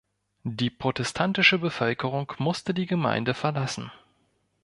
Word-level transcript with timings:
Die 0.49 0.71
protestantische 0.71 1.59
Bevölkerung 1.59 2.33
musste 2.39 2.73
die 2.73 2.87
Gemeinde 2.87 3.35
verlassen. 3.35 3.91